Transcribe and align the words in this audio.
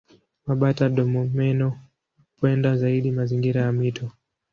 Mabata-domomeno 0.45 1.79
hupenda 2.29 2.77
zaidi 2.77 3.11
mazingira 3.11 3.61
ya 3.61 3.71
mito. 3.71 4.11